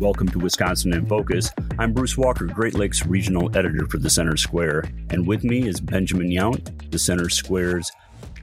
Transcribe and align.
Welcome 0.00 0.28
to 0.28 0.38
Wisconsin 0.38 0.94
in 0.94 1.04
Focus. 1.04 1.50
I'm 1.78 1.92
Bruce 1.92 2.16
Walker, 2.16 2.46
Great 2.46 2.72
Lakes 2.72 3.04
Regional 3.04 3.54
Editor 3.54 3.86
for 3.86 3.98
the 3.98 4.08
Center 4.08 4.34
Square, 4.34 4.84
and 5.10 5.26
with 5.26 5.44
me 5.44 5.68
is 5.68 5.78
Benjamin 5.78 6.30
Yount, 6.30 6.90
the 6.90 6.98
Center 6.98 7.28
Square's 7.28 7.92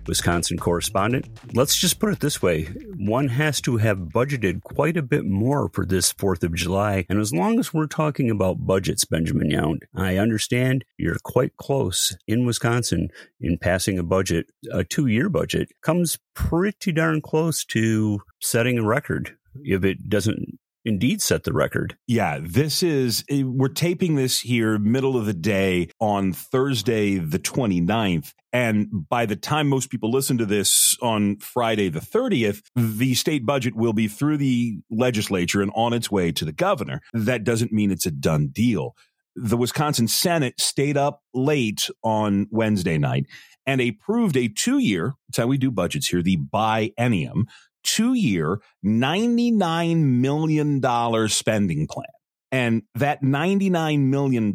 Wisconsin 0.06 0.60
correspondent. 0.60 1.28
Let's 1.56 1.76
just 1.76 1.98
put 1.98 2.14
it 2.14 2.20
this 2.20 2.44
way 2.44 2.66
one 2.98 3.28
has 3.30 3.60
to 3.62 3.78
have 3.78 3.98
budgeted 3.98 4.62
quite 4.62 4.98
a 4.98 5.02
bit 5.02 5.26
more 5.26 5.72
for 5.74 5.84
this 5.84 6.14
4th 6.14 6.44
of 6.44 6.54
July. 6.54 7.08
And 7.10 7.20
as 7.20 7.34
long 7.34 7.58
as 7.58 7.74
we're 7.74 7.88
talking 7.88 8.30
about 8.30 8.68
budgets, 8.68 9.06
Benjamin 9.06 9.50
Yount, 9.50 9.80
I 9.96 10.18
understand 10.18 10.86
you're 10.96 11.18
quite 11.24 11.58
close 11.58 12.16
in 12.28 12.46
Wisconsin 12.46 13.10
in 13.42 13.58
passing 13.58 13.98
a 13.98 14.04
budget. 14.04 14.46
A 14.72 14.84
two 14.84 15.08
year 15.08 15.28
budget 15.28 15.70
comes 15.82 16.20
pretty 16.36 16.92
darn 16.92 17.20
close 17.20 17.66
to 17.66 18.22
setting 18.40 18.78
a 18.78 18.86
record 18.86 19.36
if 19.64 19.84
it 19.84 20.08
doesn't 20.08 20.60
indeed 20.88 21.22
set 21.22 21.44
the 21.44 21.54
record. 21.54 21.98
Yeah, 22.08 22.40
this 22.42 22.82
is, 22.82 23.24
eh, 23.30 23.44
we're 23.44 23.68
taping 23.68 24.16
this 24.16 24.40
here 24.40 24.80
middle 24.80 25.18
of 25.18 25.26
the 25.26 25.34
day 25.34 25.90
on 26.00 26.32
Thursday, 26.32 27.18
the 27.18 27.40
29th. 27.40 28.34
And 28.54 28.88
by 29.10 29.26
the 29.26 29.36
time 29.36 29.68
most 29.68 29.90
people 29.92 30.10
listen 30.10 30.38
to 30.38 30.46
this 30.46 30.98
on 31.02 31.38
Friday, 31.38 31.90
the 31.90 32.00
30th, 32.00 32.62
the 32.76 33.14
state 33.16 33.46
budget 33.46 33.76
will 33.76 33.94
be 33.94 34.08
through 34.08 34.38
the 34.38 34.80
legislature 34.90 35.62
and 35.62 35.72
on 35.76 35.94
its 35.94 36.10
way 36.10 36.32
to 36.32 36.46
the 36.46 36.54
governor. 36.54 37.02
That 37.14 37.44
doesn't 37.44 37.74
mean 37.74 37.92
it's 37.92 38.06
a 38.06 38.12
done 38.12 38.48
deal. 38.48 38.96
The 39.36 39.58
Wisconsin 39.58 40.08
Senate 40.08 40.60
stayed 40.60 40.98
up 40.98 41.22
late 41.34 41.90
on 42.02 42.48
Wednesday 42.50 42.98
night 42.98 43.28
and 43.68 43.82
approved 43.82 44.38
a 44.38 44.48
two 44.48 44.80
year, 44.80 45.14
that's 45.28 45.38
how 45.38 45.46
we 45.46 45.58
do 45.58 45.70
budgets 45.70 46.08
here, 46.08 46.24
the 46.24 46.38
biennium 46.38 47.44
two 47.88 48.14
year, 48.14 48.60
$99 48.86 49.98
million 49.98 51.30
spending 51.30 51.88
plan. 51.88 52.06
And 52.52 52.84
that 52.96 53.22
$99 53.24 54.00
million 54.00 54.54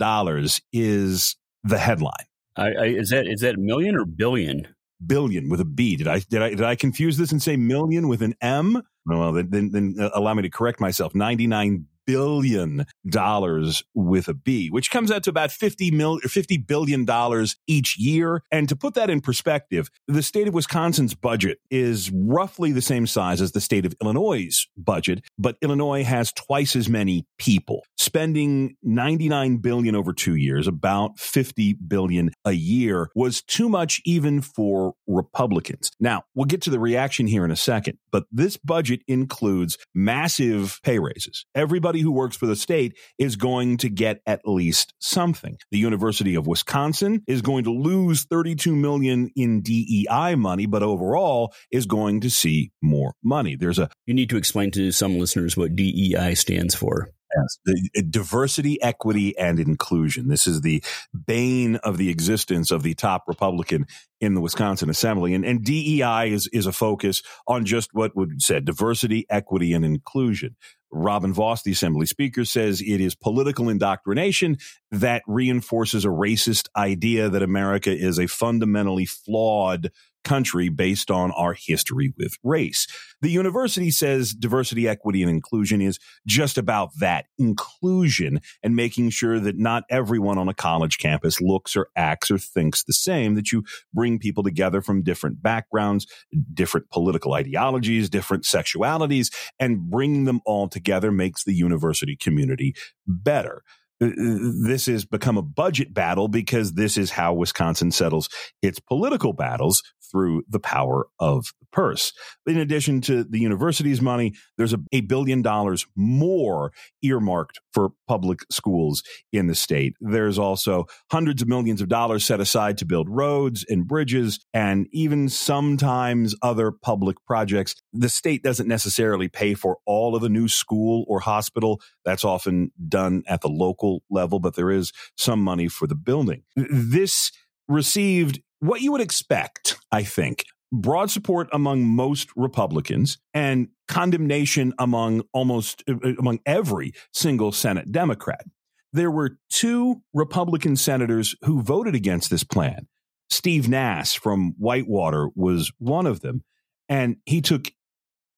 is 0.73 1.37
the 1.65 1.79
headline. 1.79 2.13
I, 2.57 2.67
I, 2.67 2.85
is 2.87 3.11
that 3.11 3.27
is 3.27 3.41
that 3.41 3.59
million 3.59 3.97
or 3.97 4.05
billion? 4.05 4.69
Billion 5.05 5.49
with 5.49 5.61
a 5.61 5.65
B. 5.65 5.97
Did 5.97 6.07
I 6.07 6.21
did 6.21 6.43
I 6.43 6.51
did 6.51 6.63
I 6.63 6.77
confuse 6.77 7.17
this 7.17 7.33
and 7.33 7.43
say 7.43 7.57
million 7.57 8.09
with 8.09 8.23
an 8.23 8.35
M? 8.41 8.83
Well, 9.07 9.33
then, 9.33 9.49
then, 9.51 9.71
then 9.73 9.97
uh, 9.99 10.11
allow 10.15 10.35
me 10.35 10.43
to 10.43 10.51
correct 10.51 10.79
myself. 10.79 11.15
Ninety 11.15 11.47
nine 11.47 11.87
billion 12.07 12.87
dollars 13.09 13.83
with 13.95 14.29
a 14.29 14.35
B, 14.35 14.69
which 14.69 14.91
comes 14.91 15.11
out 15.11 15.23
to 15.25 15.31
about 15.31 15.51
50 15.51 15.91
mil, 15.91 16.19
50 16.19 16.59
billion 16.59 17.05
dollars 17.05 17.57
each 17.67 17.99
year. 17.99 18.43
And 18.51 18.69
to 18.69 18.77
put 18.77 18.95
that 18.95 19.11
in 19.11 19.21
perspective, 19.21 19.91
the 20.09 20.23
state 20.23 20.49
of 20.49 20.55
Wisconsin's 20.55 21.15
budget 21.15 21.59
is 21.71 22.11
roughly 22.11 22.73
the 22.73 22.83
same 22.83 23.07
size 23.07 23.41
as 23.41 23.53
the 23.53 23.61
state 23.61 23.87
of 23.87 23.95
Illinois' 24.03 24.67
budget, 24.77 25.25
but 25.39 25.57
Illinois 25.63 26.05
has 26.05 26.33
twice 26.33 26.77
as 26.77 26.89
many 26.89 27.27
people 27.39 27.83
spending 28.03 28.77
99 28.83 29.59
billion 29.59 29.95
over 29.95 30.13
two 30.13 30.35
years, 30.35 30.67
about 30.67 31.19
50 31.19 31.75
billion 31.75 32.31
a 32.45 32.53
year 32.53 33.09
was 33.15 33.43
too 33.43 33.69
much 33.69 34.01
even 34.05 34.41
for 34.41 34.95
Republicans. 35.07 35.91
Now 36.01 36.25
we'll 36.35 36.47
get 36.47 36.63
to 36.63 36.71
the 36.71 36.81
reaction 36.81 37.27
here 37.27 37.45
in 37.45 37.51
a 37.51 37.57
second, 37.57 37.99
but 38.11 38.25
this 38.31 38.57
budget 38.57 39.03
includes 39.07 39.79
massive 39.95 40.81
pay 40.83 40.99
raises. 40.99 41.47
Everybody 41.55 41.92
everybody 41.93 42.03
who 42.05 42.13
works 42.13 42.37
for 42.37 42.47
the 42.47 42.57
state 42.57 42.97
is 43.19 43.37
going 43.37 43.77
to 43.77 43.91
get 43.91 44.23
at 44.27 44.41
least 44.47 44.95
something. 44.99 45.59
The 45.71 45.79
University 45.79 46.35
of 46.35 46.47
Wisconsin 46.47 47.23
is 47.27 47.43
going 47.43 47.65
to 47.65 47.71
lose 47.71 48.25
32 48.25 48.75
million 48.75 49.29
in 49.37 49.61
DEI 49.61 50.37
money, 50.37 50.65
but 50.65 50.83
overall 50.83 51.53
is 51.71 51.85
going 51.85 52.23
to 52.23 52.31
see 52.31 52.73
more 52.81 53.13
money. 53.23 53.57
There's 53.57 53.79
a 53.79 53.91
You 54.07 54.15
need 54.15 54.31
to 54.31 54.39
explain 54.39 54.71
to 54.71 54.91
some 54.91 55.19
listeners 55.19 55.55
what 55.55 55.77
DEI 55.77 56.35
stands 56.35 56.75
for. 56.75 57.11
Yes, 57.37 57.59
the, 57.65 57.91
uh, 57.99 58.03
diversity, 58.11 58.81
equity, 58.83 59.37
and 59.39 59.59
inclusion. 59.59 60.29
This 60.29 60.47
is 60.47 60.61
the 60.61 60.83
bane 61.27 61.77
of 61.77 61.97
the 61.97 62.11
existence 62.11 62.71
of 62.71 62.83
the 62.83 62.95
top 62.95 63.25
Republican 63.27 63.87
in 64.21 64.35
the 64.35 64.41
Wisconsin 64.41 64.91
Assembly, 64.91 65.35
and, 65.35 65.45
and 65.45 65.65
DEI 65.65 66.31
is 66.31 66.49
is 66.53 66.67
a 66.67 66.73
focus 66.73 67.23
on 67.49 67.65
just 67.65 67.91
what 67.93 68.15
would 68.17 68.43
said 68.43 68.65
diversity, 68.65 69.27
equity, 69.31 69.73
and 69.73 69.85
inclusion. 69.85 70.57
Robin 70.93 71.33
Vos, 71.33 71.63
the 71.63 71.73
Assembly 71.73 72.07
Speaker, 72.07 72.45
says 72.45 72.83
it 72.83 73.01
is 73.01 73.15
political 73.15 73.71
indoctrination 73.71 74.59
that 74.91 75.23
reinforces 75.27 76.05
a 76.05 76.09
racist 76.09 76.69
idea 76.77 77.31
that 77.31 77.43
America 77.43 77.91
is 77.91 78.19
a 78.19 78.27
fundamentally 78.27 79.07
flawed 79.07 79.91
country 80.25 80.69
based 80.69 81.11
on 81.11 81.31
our 81.33 81.55
history 81.55 82.13
with 82.17 82.37
race. 82.43 82.87
The 83.21 83.31
university 83.31 83.91
says 83.91 84.33
diversity, 84.33 84.89
equity, 84.89 85.23
and 85.23 85.31
inclusion 85.31 85.81
is 85.81 85.99
just 86.27 86.59
about 86.59 86.91
that 86.99 87.27
inclusion 87.39 88.41
and 88.63 88.75
making 88.75 89.11
sure 89.11 89.39
that 89.39 89.59
not 89.59 89.85
everyone 89.91 90.39
on 90.39 90.49
a 90.49 90.55
college 90.55 90.99
campus 90.99 91.41
looks 91.41 91.77
or 91.77 91.89
acts 91.97 92.31
or 92.31 92.39
thinks 92.39 92.85
the 92.85 92.93
same, 92.93 93.35
that 93.35 93.53
you 93.53 93.65
bring 93.93 94.19
people 94.19 94.43
together 94.43 94.81
from 94.81 95.03
different 95.03 95.43
backgrounds, 95.43 96.07
different 96.53 96.91
political 96.91 97.35
ideologies, 97.35 98.11
different 98.11 98.45
sexualities, 98.45 99.33
and 99.61 99.91
bring 99.91 100.25
them 100.25 100.41
all 100.45 100.69
together 100.69 101.13
makes 101.13 101.45
the 101.45 101.55
university 101.55 102.17
community 102.17 102.75
better 103.07 103.63
uh, 104.03 104.07
uh, 104.07 104.51
this 104.67 104.87
has 104.87 105.05
become 105.05 105.39
a 105.39 105.43
budget 105.43 105.95
battle 105.95 106.27
because 106.27 106.73
this 106.73 106.97
is 106.97 107.11
how 107.11 107.33
Wisconsin 107.35 107.93
settles 107.93 108.29
its 108.61 108.81
political 108.81 109.33
battles 109.33 109.83
through 110.13 110.45
the 110.49 110.61
power 110.61 111.07
of 111.19 111.47
the 111.59 111.67
purse. 111.73 112.13
In 112.47 112.59
addition 112.59 113.01
to 113.03 113.25
the 113.25 113.41
university's 113.41 114.01
money, 114.01 114.35
there's 114.57 114.75
a, 114.75 114.79
a 114.93 115.01
billion 115.01 115.43
dollars 115.43 115.87
more 115.97 116.73
earmarked 117.03 117.59
for 117.73 117.91
public 118.07 118.41
schools 118.51 119.03
in 119.33 119.47
the 119.47 119.55
state. 119.55 119.95
There's 120.01 120.39
also 120.39 120.87
hundreds 121.11 121.43
of 121.43 121.49
millions 121.49 121.81
of 121.81 121.89
dollars 121.89 122.25
set 122.25 122.41
aside 122.41 122.79
to 122.79 122.85
build 122.85 123.09
roads 123.09 123.65
and 123.69 123.89
bridges 123.89 124.39
and 124.53 124.87
even 124.93 125.29
sometimes 125.29 126.37
other 126.43 126.71
public 126.71 127.17
projects. 127.27 127.75
The 127.93 128.11
state 128.11 128.43
doesn't 128.43 128.69
necessarily 128.69 129.29
pay 129.29 129.55
for 129.55 129.79
all 129.87 130.15
of 130.15 130.23
a 130.23 130.29
new 130.29 130.49
school 130.49 131.05
or 131.09 131.21
hospital. 131.21 131.81
That's 132.05 132.25
often 132.25 132.71
done 132.89 133.23
at 133.27 133.41
the 133.41 133.49
local 133.49 134.03
level, 134.11 134.39
but 134.39 134.55
there 134.57 134.71
is 134.71 134.93
some 135.17 135.41
money 135.41 135.69
for 135.69 135.87
the 135.87 135.95
building. 135.95 136.43
This 136.57 137.33
received 137.69 138.41
what 138.63 138.81
you 138.81 138.93
would 138.93 139.01
expect, 139.01 139.77
I 139.91 140.05
think. 140.05 140.45
Broad 140.71 141.11
support 141.11 141.49
among 141.53 141.85
most 141.85 142.29
Republicans 142.37 143.19
and 143.35 143.69
condemnation 143.89 144.73
among 144.79 145.23
almost 145.33 145.83
uh, 145.89 145.95
uh, 146.03 146.13
among 146.19 146.39
every 146.47 146.93
single 147.13 147.53
Senate 147.53 147.91
Democrat. 147.93 148.45
There 148.93 149.11
were 149.11 149.39
two 149.51 150.03
Republican 150.15 150.77
senators 150.77 151.35
who 151.43 151.61
voted 151.61 151.95
against 151.95 152.31
this 152.31 152.45
plan. 152.45 152.87
Steve 153.31 153.69
Nass 153.69 154.15
from 154.15 154.55
Whitewater 154.59 155.29
was 155.35 155.73
one 155.79 156.07
of 156.07 156.21
them, 156.21 156.43
and 156.89 157.17
he 157.27 157.41
took 157.41 157.73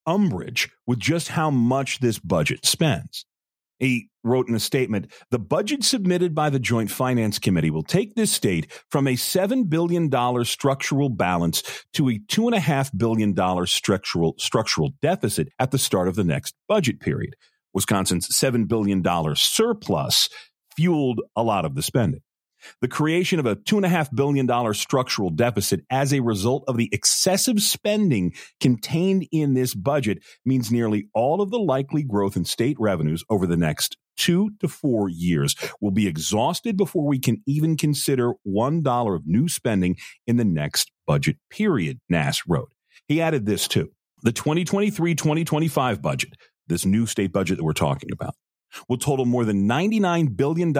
umbrage 0.07 0.71
with 0.87 0.99
just 0.99 1.29
how 1.29 1.51
much 1.51 2.01
this 2.01 2.19
budget 2.19 2.65
spends. 2.65 3.27
He 3.79 4.09
wrote 4.25 4.49
in 4.49 4.55
a 4.55 4.61
statement 4.61 5.13
The 5.31 5.39
budget 5.39 5.85
submitted 5.85 6.35
by 6.35 6.51
the 6.51 6.59
Joint 6.59 6.91
Finance 6.91 7.39
Committee 7.39 7.71
will 7.71 7.83
take 7.83 8.15
this 8.15 8.33
state 8.33 8.71
from 8.91 9.07
a 9.07 9.15
$7 9.15 9.69
billion 9.69 10.11
structural 10.45 11.09
balance 11.09 11.63
to 11.93 12.09
a 12.09 12.19
$2.5 12.19 12.97
billion 12.97 13.67
structural, 13.67 14.35
structural 14.39 14.95
deficit 15.03 15.49
at 15.59 15.71
the 15.71 15.79
start 15.79 16.09
of 16.09 16.17
the 16.17 16.25
next 16.25 16.55
budget 16.69 17.01
period. 17.01 17.35
Wisconsin's 17.73 18.29
$7 18.29 18.67
billion 18.69 19.03
surplus 19.37 20.29
fueled 20.77 21.21
a 21.37 21.43
lot 21.43 21.65
of 21.65 21.75
the 21.75 21.83
spending 21.83 22.21
the 22.81 22.89
creation 22.89 23.39
of 23.39 23.47
a 23.47 23.57
$2.5 23.57 24.15
billion 24.15 24.75
structural 24.75 25.31
deficit 25.31 25.85
as 25.91 26.13
a 26.13 26.21
result 26.21 26.65
of 26.69 26.77
the 26.77 26.89
excessive 26.93 27.61
spending 27.61 28.33
contained 28.61 29.27
in 29.33 29.55
this 29.55 29.75
budget 29.75 30.19
means 30.45 30.71
nearly 30.71 31.09
all 31.15 31.41
of 31.41 31.51
the 31.51 31.59
likely 31.59 32.03
growth 32.03 32.37
in 32.37 32.45
state 32.45 32.77
revenues 32.79 33.25
over 33.29 33.47
the 33.47 33.57
next 33.57 33.97
two 34.17 34.51
to 34.61 34.69
four 34.69 35.09
years 35.09 35.55
will 35.81 35.91
be 35.91 36.07
exhausted 36.07 36.77
before 36.77 37.07
we 37.07 37.19
can 37.19 37.43
even 37.47 37.77
consider 37.77 38.33
$1 38.47 39.15
of 39.15 39.27
new 39.27 39.49
spending 39.49 39.97
in 40.27 40.37
the 40.37 40.45
next 40.45 40.91
budget 41.07 41.37
period, 41.51 42.01
Nass 42.09 42.43
wrote. 42.49 42.73
He 43.07 43.21
added 43.21 43.47
this 43.47 43.69
too. 43.69 43.93
The 44.23 44.33
2023 44.33 45.15
2025 45.15 46.01
budget, 46.01 46.35
this 46.67 46.87
new 46.87 47.07
state 47.07 47.33
budget 47.33 47.59
that 47.59 47.65
we're 47.65 47.73
talking 47.73 48.11
about, 48.13 48.35
will 48.89 48.99
total 48.99 49.25
more 49.25 49.45
than 49.45 49.69
$99 49.69 50.37
billion 50.37 50.75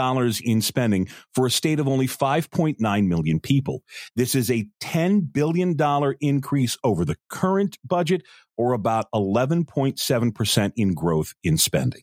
in 0.45 0.61
spending 0.63 1.09
for 1.35 1.47
a 1.47 1.51
state 1.51 1.81
of 1.81 1.89
only 1.89 2.07
5.9 2.07 3.07
million 3.07 3.41
people. 3.41 3.83
This 4.17 4.35
is 4.35 4.51
a 4.51 4.67
$10 4.81 5.33
billion 5.33 5.77
increase 6.21 6.77
over 6.83 7.05
the 7.05 7.17
current 7.29 7.79
budget 7.85 8.23
or 8.57 8.73
about 8.73 9.07
11.7% 9.15 10.73
in 10.77 10.95
growth 10.95 11.35
in 11.43 11.59
spending. 11.59 12.03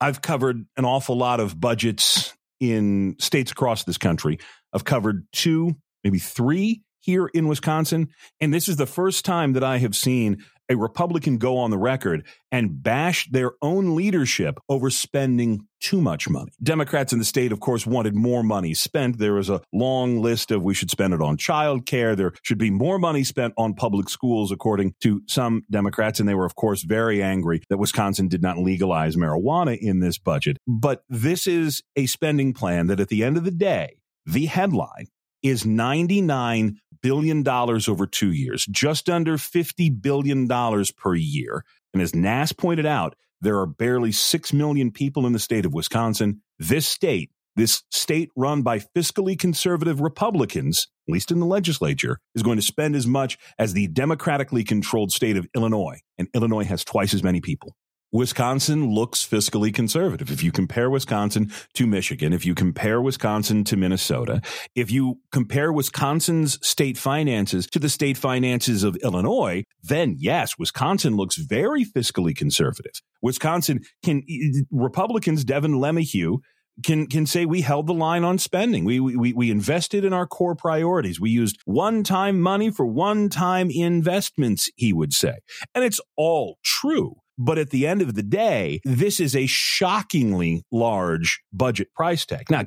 I've 0.00 0.22
covered 0.22 0.64
an 0.76 0.84
awful 0.84 1.16
lot 1.16 1.40
of 1.40 1.60
budgets 1.60 2.34
in 2.60 3.16
states 3.18 3.52
across 3.52 3.84
this 3.84 3.98
country. 3.98 4.38
I've 4.72 4.84
covered 4.84 5.26
two, 5.32 5.76
maybe 6.04 6.18
three 6.18 6.82
here 7.00 7.26
in 7.26 7.48
Wisconsin. 7.48 8.08
And 8.40 8.52
this 8.52 8.68
is 8.68 8.76
the 8.76 8.86
first 8.86 9.24
time 9.24 9.54
that 9.54 9.64
I 9.64 9.78
have 9.78 9.96
seen 9.96 10.44
a 10.68 10.76
Republican 10.76 11.38
go 11.38 11.58
on 11.58 11.70
the 11.70 11.78
record 11.78 12.26
and 12.52 12.82
bash 12.82 13.28
their 13.30 13.52
own 13.62 13.94
leadership 13.94 14.58
over 14.68 14.90
spending 14.90 15.66
too 15.80 16.00
much 16.00 16.28
money. 16.28 16.50
Democrats 16.62 17.12
in 17.12 17.18
the 17.18 17.24
state, 17.24 17.52
of 17.52 17.60
course, 17.60 17.86
wanted 17.86 18.14
more 18.14 18.42
money 18.42 18.74
spent. 18.74 19.18
There 19.18 19.34
was 19.34 19.48
a 19.48 19.60
long 19.72 20.20
list 20.20 20.50
of 20.50 20.62
we 20.62 20.74
should 20.74 20.90
spend 20.90 21.14
it 21.14 21.22
on 21.22 21.36
child 21.36 21.86
care. 21.86 22.16
There 22.16 22.32
should 22.42 22.58
be 22.58 22.70
more 22.70 22.98
money 22.98 23.24
spent 23.24 23.54
on 23.56 23.74
public 23.74 24.08
schools, 24.08 24.50
according 24.50 24.94
to 25.02 25.22
some 25.26 25.64
Democrats. 25.70 26.20
And 26.20 26.28
they 26.28 26.34
were, 26.34 26.44
of 26.46 26.56
course, 26.56 26.82
very 26.82 27.22
angry 27.22 27.62
that 27.68 27.78
Wisconsin 27.78 28.28
did 28.28 28.42
not 28.42 28.58
legalize 28.58 29.16
marijuana 29.16 29.78
in 29.78 30.00
this 30.00 30.18
budget. 30.18 30.58
But 30.66 31.04
this 31.08 31.46
is 31.46 31.82
a 31.96 32.06
spending 32.06 32.52
plan 32.52 32.88
that 32.88 33.00
at 33.00 33.08
the 33.08 33.22
end 33.22 33.36
of 33.36 33.44
the 33.44 33.50
day, 33.50 33.98
the 34.26 34.46
headline 34.46 35.06
is 35.42 35.64
$99 35.64 36.76
billion 37.02 37.46
over 37.48 38.06
two 38.06 38.32
years, 38.32 38.66
just 38.66 39.08
under 39.08 39.36
$50 39.36 40.02
billion 40.02 40.48
per 40.96 41.14
year. 41.14 41.64
And 41.92 42.02
as 42.02 42.14
Nass 42.14 42.52
pointed 42.52 42.86
out, 42.86 43.14
there 43.40 43.58
are 43.58 43.66
barely 43.66 44.12
6 44.12 44.52
million 44.52 44.90
people 44.90 45.26
in 45.26 45.32
the 45.32 45.38
state 45.38 45.64
of 45.64 45.72
Wisconsin. 45.72 46.42
This 46.58 46.86
state, 46.86 47.30
this 47.56 47.82
state 47.90 48.30
run 48.36 48.62
by 48.62 48.78
fiscally 48.78 49.38
conservative 49.38 50.00
Republicans, 50.00 50.88
at 51.08 51.12
least 51.12 51.30
in 51.30 51.40
the 51.40 51.46
legislature, 51.46 52.18
is 52.34 52.42
going 52.42 52.56
to 52.56 52.62
spend 52.62 52.96
as 52.96 53.06
much 53.06 53.38
as 53.58 53.72
the 53.72 53.86
democratically 53.88 54.64
controlled 54.64 55.12
state 55.12 55.36
of 55.36 55.46
Illinois. 55.54 56.00
And 56.18 56.28
Illinois 56.34 56.64
has 56.64 56.84
twice 56.84 57.14
as 57.14 57.22
many 57.22 57.40
people. 57.40 57.74
Wisconsin 58.10 58.88
looks 58.88 59.26
fiscally 59.26 59.72
conservative. 59.72 60.30
If 60.30 60.42
you 60.42 60.50
compare 60.50 60.88
Wisconsin 60.88 61.52
to 61.74 61.86
Michigan, 61.86 62.32
if 62.32 62.46
you 62.46 62.54
compare 62.54 63.02
Wisconsin 63.02 63.64
to 63.64 63.76
Minnesota, 63.76 64.40
if 64.74 64.90
you 64.90 65.20
compare 65.30 65.72
Wisconsin's 65.72 66.58
state 66.66 66.96
finances 66.96 67.66
to 67.66 67.78
the 67.78 67.90
state 67.90 68.16
finances 68.16 68.82
of 68.82 68.96
Illinois, 68.96 69.62
then 69.82 70.16
yes, 70.18 70.58
Wisconsin 70.58 71.16
looks 71.16 71.36
very 71.36 71.84
fiscally 71.84 72.34
conservative. 72.34 72.92
Wisconsin 73.20 73.80
can, 74.02 74.22
Republicans, 74.70 75.44
Devin 75.44 75.72
LeMahieu, 75.72 76.38
can 76.84 77.06
can 77.08 77.26
say 77.26 77.44
we 77.44 77.60
held 77.60 77.86
the 77.86 77.94
line 77.94 78.24
on 78.24 78.38
spending. 78.38 78.84
We 78.84 79.00
we 79.00 79.32
we 79.32 79.50
invested 79.50 80.04
in 80.04 80.12
our 80.12 80.26
core 80.26 80.54
priorities. 80.54 81.20
We 81.20 81.30
used 81.30 81.58
one 81.64 82.04
time 82.04 82.40
money 82.40 82.70
for 82.70 82.86
one 82.86 83.28
time 83.28 83.68
investments. 83.70 84.70
He 84.76 84.92
would 84.92 85.12
say, 85.12 85.38
and 85.74 85.84
it's 85.84 86.00
all 86.16 86.58
true. 86.64 87.16
But 87.38 87.58
at 87.58 87.70
the 87.70 87.86
end 87.86 88.02
of 88.02 88.14
the 88.14 88.22
day, 88.22 88.80
this 88.84 89.20
is 89.20 89.36
a 89.36 89.46
shockingly 89.46 90.64
large 90.72 91.40
budget 91.52 91.92
price 91.94 92.26
tag. 92.26 92.50
Now, 92.50 92.64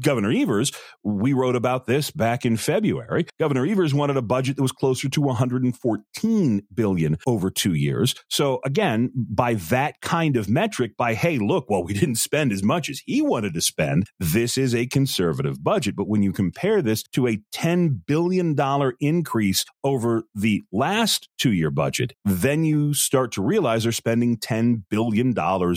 Governor 0.00 0.30
Evers, 0.30 0.72
we 1.02 1.32
wrote 1.32 1.56
about 1.56 1.86
this 1.86 2.10
back 2.10 2.44
in 2.44 2.56
February. 2.56 3.26
Governor 3.38 3.66
Evers 3.66 3.94
wanted 3.94 4.16
a 4.16 4.22
budget 4.22 4.56
that 4.56 4.62
was 4.62 4.72
closer 4.72 5.08
to 5.08 5.20
114 5.20 6.62
billion 6.74 7.16
over 7.26 7.50
two 7.50 7.74
years. 7.74 8.14
So 8.28 8.60
again, 8.64 9.10
by 9.14 9.54
that 9.54 10.00
kind 10.02 10.36
of 10.36 10.48
metric, 10.48 10.96
by, 10.96 11.14
hey, 11.14 11.38
look, 11.38 11.70
well, 11.70 11.82
we 11.82 11.94
didn't 11.94 12.16
spend 12.16 12.52
as 12.52 12.62
much 12.62 12.88
as 12.88 13.00
he 13.06 13.22
wanted 13.22 13.54
to 13.54 13.60
spend, 13.60 14.06
this 14.20 14.58
is 14.58 14.74
a 14.74 14.86
conservative 14.86 15.62
budget. 15.64 15.96
But 15.96 16.08
when 16.08 16.22
you 16.22 16.32
compare 16.32 16.82
this 16.82 17.02
to 17.14 17.26
a 17.26 17.40
$10 17.54 18.00
billion 18.06 18.56
increase 19.00 19.64
over 19.82 20.24
the 20.34 20.62
last 20.72 21.28
two 21.38 21.52
year 21.52 21.70
budget, 21.70 22.12
then 22.24 22.64
you 22.64 22.92
start 22.94 23.32
to 23.32 23.42
realize 23.42 23.77
are 23.86 23.92
spending 23.92 24.36
$10 24.36 24.82
billion 24.90 25.34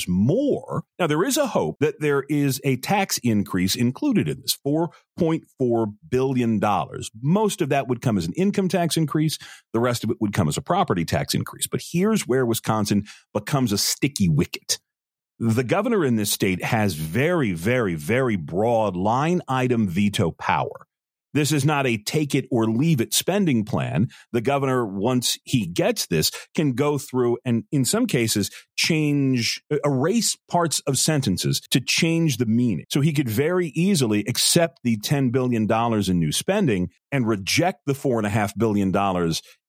more. 0.08 0.84
Now, 1.00 1.08
there 1.08 1.24
is 1.24 1.38
a 1.38 1.48
hope 1.48 1.78
that 1.80 2.00
there 2.00 2.24
is 2.30 2.62
a 2.64 2.78
tax 2.78 3.18
increase 3.20 3.76
included 3.76 4.28
in 4.28 4.42
this 4.42 4.58
$4.4 4.66 5.94
billion. 6.10 6.62
Most 7.22 7.62
of 7.62 7.70
that 7.70 7.88
would 7.88 8.02
come 8.02 8.18
as 8.18 8.26
an 8.26 8.34
income 8.34 8.68
tax 8.68 8.98
increase, 8.98 9.38
the 9.74 9.80
rest 9.80 10.04
of 10.04 10.10
it 10.10 10.18
would 10.20 10.34
come 10.34 10.48
as 10.48 10.58
a 10.58 10.62
property 10.62 11.06
tax 11.06 11.34
increase. 11.34 11.68
But 11.68 11.82
here's 11.92 12.28
where 12.28 12.46
Wisconsin 12.46 13.06
becomes 13.34 13.72
a 13.72 13.78
sticky 13.78 14.30
wicket 14.30 14.80
the 15.44 15.64
governor 15.64 16.06
in 16.06 16.18
this 16.18 16.32
state 16.32 16.64
has 16.64 16.94
very, 16.94 17.52
very, 17.52 17.96
very 17.96 18.36
broad 18.36 18.96
line 18.96 19.42
item 19.48 19.88
veto 19.88 20.30
power. 20.30 20.86
This 21.34 21.52
is 21.52 21.66
not 21.66 21.88
a 21.88 21.98
take 21.98 22.36
it 22.36 22.46
or 22.52 22.66
leave 22.66 23.02
it 23.02 23.14
spending 23.14 23.64
plan. 23.64 24.10
The 24.32 24.42
governor, 24.42 24.86
once 24.86 25.38
he 25.44 25.66
gets 25.66 26.08
this, 26.08 26.32
can 26.56 26.74
go 26.74 26.98
through 26.98 27.38
and 27.46 27.64
in 27.72 27.86
some 27.86 28.06
cases 28.06 28.50
change, 28.76 29.62
erase 29.86 30.36
parts 30.50 30.80
of 30.82 30.98
sentences 30.98 31.62
to 31.72 31.80
change 31.80 32.38
the 32.38 32.46
meaning. 32.46 32.86
So 32.90 33.02
he 33.02 33.14
could 33.14 33.30
very 33.30 33.68
easily 33.70 34.26
accept 34.28 34.80
the 34.84 34.98
$10 34.98 35.32
billion 35.32 35.72
in 35.72 36.20
new 36.20 36.32
spending 36.32 36.90
and 37.12 37.28
reject 37.28 37.82
the 37.86 37.94
$4.5 37.94 38.52
billion 38.58 38.92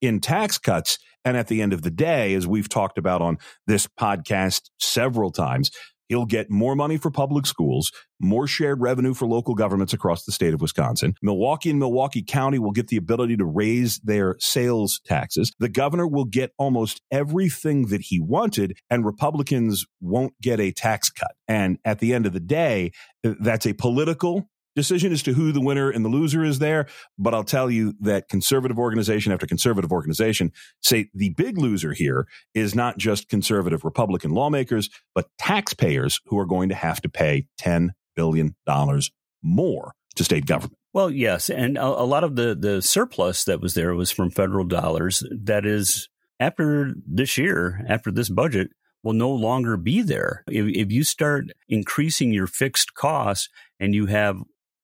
in 0.01 0.21
tax 0.21 0.59
cuts. 0.59 0.99
And 1.25 1.37
at 1.37 1.47
the 1.47 1.63
end 1.63 1.73
of 1.73 1.83
the 1.83 1.91
day, 1.91 2.35
as 2.35 2.47
we've 2.47 2.69
talked 2.69 2.99
about 2.99 3.23
on 3.23 3.39
this 3.67 3.87
podcast 3.87 4.71
several 4.81 5.31
times, 5.31 5.71
He'll 6.13 6.27
get 6.27 6.51
more 6.51 6.77
money 6.77 6.99
for 6.99 7.11
public 7.11 7.47
schools, 7.47 7.91
more 8.21 8.47
shared 8.47 8.83
revenue 8.83 9.15
for 9.15 9.27
local 9.27 9.55
governments 9.55 9.95
across 9.95 10.27
the 10.27 10.33
state 10.33 10.53
of 10.53 10.61
Wisconsin. 10.61 11.15
Milwaukee 11.23 11.71
and 11.71 11.79
Milwaukee 11.79 12.23
County 12.23 12.59
will 12.59 12.71
get 12.71 12.89
the 12.89 12.99
ability 12.99 13.39
to 13.39 13.47
raise 13.47 13.99
their 14.01 14.37
sales 14.39 15.01
taxes. 15.07 15.55
The 15.59 15.71
governor 15.71 16.07
will 16.07 16.27
get 16.27 16.51
almost 16.59 17.01
everything 17.11 17.87
that 17.87 18.03
he 18.03 18.21
wanted, 18.21 18.77
and 18.91 19.07
Republicans 19.07 19.87
won't 20.03 20.39
get 20.43 20.61
a 20.61 20.71
tax 20.71 21.09
cut. 21.09 21.33
And 21.49 21.79
at 21.83 22.01
the 22.01 22.13
end 22.13 22.27
of 22.27 22.35
the 22.35 22.41
day, 22.41 22.93
that's 23.23 23.67
a 23.67 23.73
political 23.73 24.51
decision 24.75 25.13
as 25.13 25.23
to 25.25 25.33
who 25.33 25.53
the 25.53 25.61
winner 25.61 25.91
and 25.91 26.05
the 26.05 26.09
loser 26.09 26.45
is 26.45 26.59
there. 26.59 26.87
But 27.19 27.35
I'll 27.35 27.45
tell 27.45 27.71
you 27.71 27.95
that 28.01 28.29
conservative 28.29 28.79
organization 28.79 29.33
after 29.33 29.47
conservative 29.47 29.93
organization 29.93 30.53
say 30.81 31.09
the 31.15 31.31
big 31.31 31.59
loser 31.59 31.93
here 31.93 32.27
is 32.55 32.75
not 32.75 32.99
just 32.99 33.29
conservative 33.29 33.85
Republican 33.85 34.33
lawmakers, 34.33 34.91
but 35.15 35.29
taxpayers 35.39 36.21
who 36.27 36.39
are 36.39 36.47
going 36.47 36.69
to 36.69 36.75
have 36.75 37.01
to 37.03 37.09
pay 37.09 37.47
$10 37.61 37.91
billion 38.17 38.55
more 39.43 39.93
to 40.15 40.25
state 40.25 40.47
government. 40.47 40.79
Well, 40.93 41.11
yes. 41.11 41.49
And 41.49 41.79
a, 41.79 41.85
a 41.85 42.05
lot 42.05 42.25
of 42.25 42.37
the, 42.37 42.55
the 42.55 42.83
surplus 42.83 43.45
that 43.45 43.61
was 43.61 43.75
there 43.75 43.95
was 43.95 44.11
from 44.11 44.31
federal 44.31 44.67
dollars. 44.67 45.23
That 45.31 45.65
is, 45.65 46.09
after 46.39 46.95
this 47.07 47.39
year, 47.39 47.85
after 47.89 48.11
this 48.11 48.29
budget, 48.29 48.71
will 49.03 49.15
no 49.15 49.31
longer 49.31 49.77
be 49.77 50.03
there. 50.03 50.45
If, 50.49 50.67
if 50.67 50.93
you 50.93 51.05
start 51.05 51.47
increasing 51.69 52.33
your 52.33 52.47
fixed 52.47 52.95
costs 52.95 53.49
and 53.81 53.95
you 53.95 54.07
have 54.07 54.37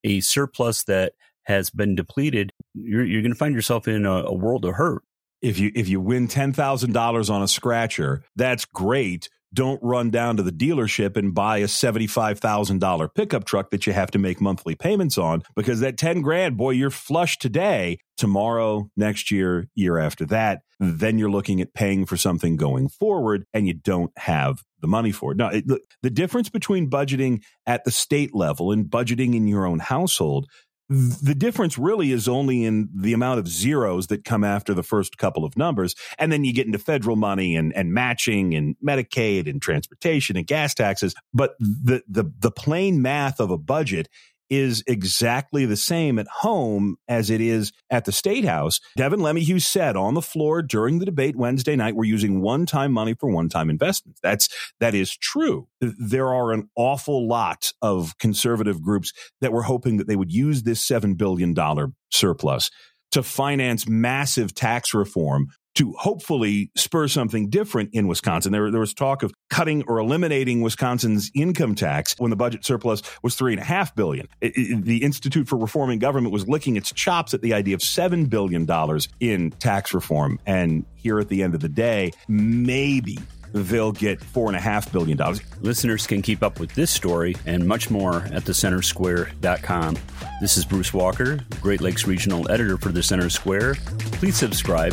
a 0.08 0.20
surplus 0.20 0.84
that 0.84 1.12
has 1.44 1.70
been 1.70 1.94
depleted, 1.94 2.52
you're, 2.74 3.04
you're 3.04 3.22
going 3.22 3.32
to 3.32 3.38
find 3.38 3.54
yourself 3.54 3.86
in 3.86 4.06
a, 4.06 4.24
a 4.24 4.34
world 4.34 4.64
of 4.64 4.74
hurt. 4.74 5.02
If 5.40 5.58
you 5.58 5.70
if 5.76 5.88
you 5.88 6.00
win 6.00 6.26
ten 6.26 6.52
thousand 6.52 6.92
dollars 6.92 7.30
on 7.30 7.42
a 7.42 7.48
scratcher, 7.48 8.24
that's 8.34 8.64
great 8.64 9.28
don't 9.54 9.80
run 9.82 10.10
down 10.10 10.36
to 10.36 10.42
the 10.42 10.52
dealership 10.52 11.16
and 11.16 11.34
buy 11.34 11.58
a 11.58 11.64
$75,000 11.64 13.14
pickup 13.14 13.44
truck 13.44 13.70
that 13.70 13.86
you 13.86 13.92
have 13.92 14.10
to 14.10 14.18
make 14.18 14.40
monthly 14.40 14.74
payments 14.74 15.16
on 15.16 15.42
because 15.56 15.80
that 15.80 15.96
10 15.96 16.20
grand, 16.22 16.56
boy, 16.56 16.70
you're 16.70 16.90
flush 16.90 17.38
today, 17.38 17.98
tomorrow, 18.16 18.90
next 18.96 19.30
year, 19.30 19.68
year 19.74 19.98
after 19.98 20.26
that. 20.26 20.60
Then 20.80 21.18
you're 21.18 21.30
looking 21.30 21.60
at 21.60 21.74
paying 21.74 22.04
for 22.04 22.16
something 22.16 22.56
going 22.56 22.88
forward 22.88 23.44
and 23.52 23.66
you 23.66 23.74
don't 23.74 24.12
have 24.16 24.62
the 24.80 24.86
money 24.86 25.10
for 25.12 25.32
it. 25.32 25.38
Now, 25.38 25.48
it, 25.48 25.64
the 26.02 26.10
difference 26.10 26.48
between 26.48 26.90
budgeting 26.90 27.42
at 27.66 27.84
the 27.84 27.90
state 27.90 28.34
level 28.34 28.70
and 28.70 28.86
budgeting 28.86 29.34
in 29.34 29.48
your 29.48 29.66
own 29.66 29.80
household 29.80 30.46
the 30.88 31.34
difference 31.34 31.76
really 31.76 32.12
is 32.12 32.28
only 32.28 32.64
in 32.64 32.88
the 32.94 33.12
amount 33.12 33.40
of 33.40 33.48
zeros 33.48 34.06
that 34.06 34.24
come 34.24 34.42
after 34.42 34.72
the 34.72 34.82
first 34.82 35.18
couple 35.18 35.44
of 35.44 35.56
numbers. 35.56 35.94
And 36.18 36.32
then 36.32 36.44
you 36.44 36.54
get 36.54 36.66
into 36.66 36.78
federal 36.78 37.16
money 37.16 37.56
and, 37.56 37.74
and 37.74 37.92
matching 37.92 38.54
and 38.54 38.74
Medicaid 38.84 39.48
and 39.50 39.60
transportation 39.60 40.36
and 40.36 40.46
gas 40.46 40.72
taxes. 40.72 41.14
But 41.34 41.56
the, 41.58 42.02
the, 42.08 42.32
the 42.38 42.50
plain 42.50 43.02
math 43.02 43.38
of 43.38 43.50
a 43.50 43.58
budget 43.58 44.08
is 44.50 44.82
exactly 44.86 45.66
the 45.66 45.76
same 45.76 46.18
at 46.18 46.26
home 46.28 46.96
as 47.08 47.30
it 47.30 47.40
is 47.40 47.72
at 47.90 48.04
the 48.04 48.12
state 48.12 48.44
house. 48.44 48.80
Devin 48.96 49.20
LeMahieu 49.20 49.60
said 49.60 49.96
on 49.96 50.14
the 50.14 50.22
floor 50.22 50.62
during 50.62 50.98
the 50.98 51.04
debate 51.04 51.36
Wednesday 51.36 51.76
night, 51.76 51.96
we're 51.96 52.04
using 52.04 52.40
one-time 52.40 52.92
money 52.92 53.14
for 53.14 53.30
one-time 53.30 53.70
investments. 53.70 54.20
That's 54.22 54.48
that 54.80 54.94
is 54.94 55.16
true. 55.16 55.68
There 55.80 56.32
are 56.32 56.52
an 56.52 56.68
awful 56.76 57.28
lot 57.28 57.72
of 57.82 58.16
conservative 58.18 58.82
groups 58.82 59.12
that 59.40 59.52
were 59.52 59.62
hoping 59.62 59.98
that 59.98 60.06
they 60.06 60.16
would 60.16 60.32
use 60.32 60.62
this 60.62 60.82
seven 60.82 61.14
billion 61.14 61.54
dollar 61.54 61.92
surplus 62.10 62.70
to 63.10 63.22
finance 63.22 63.88
massive 63.88 64.54
tax 64.54 64.92
reform 64.94 65.48
to 65.78 65.92
hopefully 65.92 66.72
spur 66.74 67.06
something 67.06 67.48
different 67.50 67.90
in 67.92 68.08
Wisconsin. 68.08 68.50
There, 68.50 68.68
there 68.68 68.80
was 68.80 68.92
talk 68.92 69.22
of 69.22 69.32
cutting 69.48 69.84
or 69.86 69.98
eliminating 69.98 70.60
Wisconsin's 70.60 71.30
income 71.36 71.76
tax 71.76 72.16
when 72.18 72.30
the 72.30 72.36
budget 72.36 72.64
surplus 72.64 73.00
was 73.22 73.36
three 73.36 73.52
and 73.52 73.62
a 73.62 73.64
half 73.64 73.94
billion. 73.94 74.26
It, 74.40 74.54
it, 74.56 74.84
the 74.84 75.04
Institute 75.04 75.46
for 75.46 75.56
Reforming 75.56 76.00
Government 76.00 76.32
was 76.32 76.48
licking 76.48 76.74
its 76.74 76.92
chops 76.92 77.32
at 77.32 77.42
the 77.42 77.54
idea 77.54 77.76
of 77.76 77.82
seven 77.82 78.26
billion 78.26 78.64
dollars 78.64 79.08
in 79.20 79.52
tax 79.52 79.94
reform. 79.94 80.40
And 80.46 80.84
here 80.96 81.20
at 81.20 81.28
the 81.28 81.44
end 81.44 81.54
of 81.54 81.60
the 81.60 81.68
day, 81.68 82.10
maybe 82.26 83.16
they'll 83.52 83.92
get 83.92 84.20
four 84.20 84.48
and 84.48 84.56
a 84.56 84.60
half 84.60 84.90
billion 84.90 85.16
dollars. 85.16 85.40
Listeners 85.60 86.08
can 86.08 86.22
keep 86.22 86.42
up 86.42 86.58
with 86.58 86.74
this 86.74 86.90
story 86.90 87.36
and 87.46 87.64
much 87.68 87.88
more 87.88 88.24
at 88.32 88.42
thecentersquare.com. 88.42 89.96
This 90.40 90.56
is 90.56 90.64
Bruce 90.64 90.92
Walker, 90.92 91.38
Great 91.60 91.80
Lakes 91.80 92.04
Regional 92.04 92.50
Editor 92.50 92.78
for 92.78 92.90
the 92.90 93.02
Center 93.02 93.30
Square. 93.30 93.74
Please 94.10 94.36
subscribe 94.36 94.92